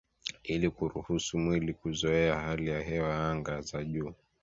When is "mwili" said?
1.39-1.73